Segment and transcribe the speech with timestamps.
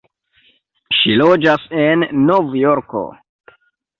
[0.99, 3.03] Ŝi loĝas en Novjorko.